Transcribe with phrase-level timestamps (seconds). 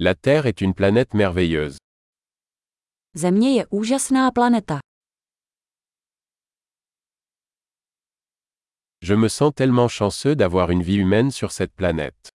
[0.00, 1.76] La Terre est une planète merveilleuse.
[3.14, 4.78] Země je úžasná planeta.
[9.02, 12.28] Je me sens tellement chanceux d'avoir une vie humaine sur cette planète.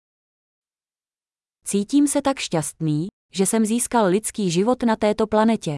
[1.65, 5.77] Cítím se tak šťastný, že jsem získal lidský život na této planetě.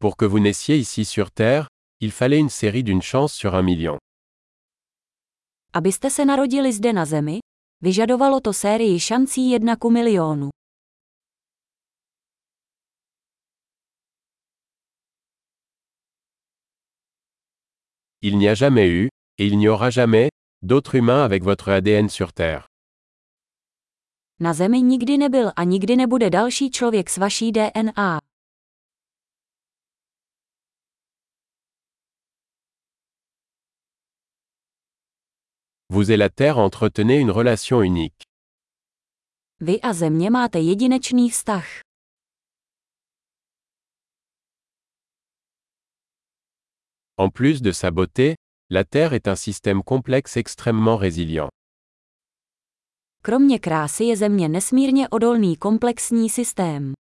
[0.00, 1.69] Pour que vous naissiez ici sur Terre,
[2.00, 3.98] il fallait une série d'une chance sur un million.
[5.72, 7.40] Abyste se narodili zde na Zemi,
[7.82, 10.50] vyžadovalo to sérii šancí jedna ku milionu.
[18.22, 19.08] Il n'y a jamais eu,
[19.38, 20.28] et il n'y aura jamais,
[20.62, 22.66] d'autres humains avec votre ADN sur Terre.
[24.40, 28.29] Na Zemi nikdy nebyl a nikdy nebude další člověk s vaší DNA.
[35.92, 38.22] Vous et la Terre entretenez une relation unique.
[39.60, 41.66] Vy a Země máte jedinečný vztah.
[47.16, 48.34] En plus de sa beauté,
[48.70, 51.48] la Terre est un système complexe extrêmement résilient.
[53.22, 56.92] Kromě krásy je Země nesmírně odolný komplexní systém.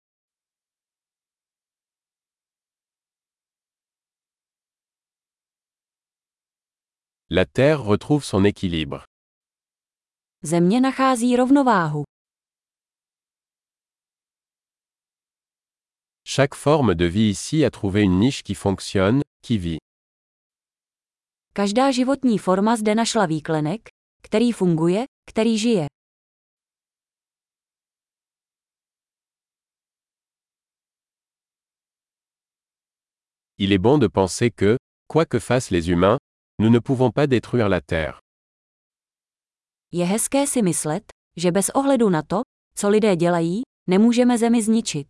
[7.31, 9.05] La Terre retrouve son équilibre.
[10.43, 12.03] Země nachází rovnováhu.
[16.25, 19.79] Chaque forme de vie ici a trouvé une niche qui fonctionne, qui vit.
[21.53, 23.89] Každá životní forma zde našla výklenek,
[24.21, 25.87] který funguje, který žije.
[33.57, 34.77] Il est bon de penser que,
[35.07, 36.17] quoi que fassent les humains,
[36.59, 38.19] nous ne pouvons pas détruire la Terre.
[39.91, 41.03] Je hezké si myslet,
[41.37, 42.41] že bez ohledu na to,
[42.75, 45.07] co lidé dělají, nemůžeme Zemi zničit.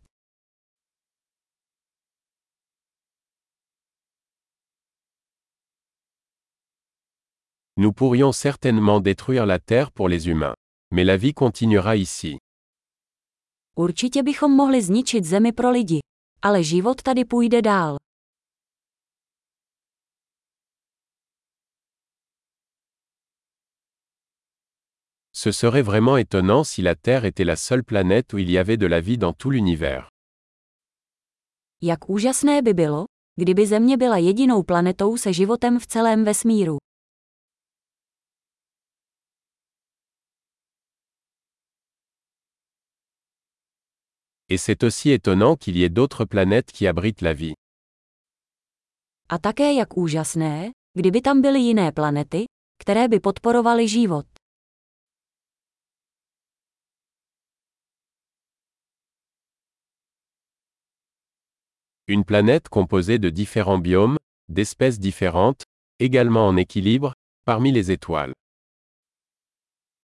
[7.78, 10.56] Nous pourrions certainement détruire la Terre pour les humains.
[10.92, 12.38] Mais la vie continuera ici.
[13.78, 16.00] Určitě bychom mohli zničit Zemi pro lidi.
[16.42, 17.98] Ale život tady půjde dál.
[25.42, 28.76] Ce serait vraiment étonnant si la Terre était la seule planète où il y avait
[28.76, 30.10] de la vie dans tout l'univers.
[31.82, 33.06] Jak úžasné by bylo,
[33.40, 36.78] kdyby Země byla jedinou planetou se životem v celém vesmíru.
[44.50, 47.54] Et c'est aussi étonnant qu'il y ait d'autres planètes qui abritent la vie.
[49.30, 52.46] A také jak úžasné, kdyby tam byly jiné planety,
[52.82, 54.39] které by podporovaly život.
[62.12, 65.62] Une planète composée de différents biomes, d'espèces différentes,
[66.00, 67.14] également en équilibre,
[67.46, 68.34] parmi les étoiles.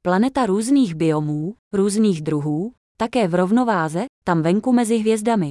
[0.03, 5.49] Planeta různých biomů, různých druhů, také v rovnováze, tam venku mezi hvězdami.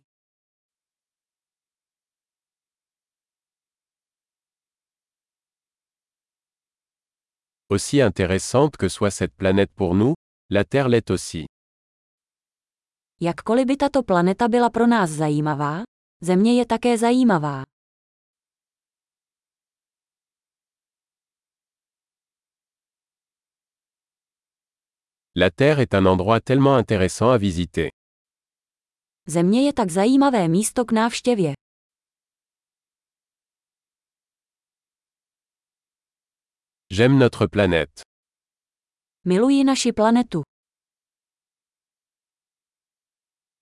[7.70, 10.14] Aussi intéressante que soit cette planète pour nous,
[10.50, 11.44] la Terre l'est aussi.
[13.20, 15.82] Jakkoliv by tato planeta byla pro nás zajímavá,
[16.20, 17.64] Země je také zajímavá.
[25.36, 27.90] La Terre est un endroit tellement intéressant à visiter.
[29.26, 31.52] Země je tak zajímavé místo k návštěvě.
[36.90, 38.02] J'aime notre planète.
[39.24, 40.42] Miluji naši planetu.